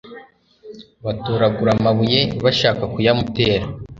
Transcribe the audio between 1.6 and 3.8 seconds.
amabuye bashaka kuyamutera.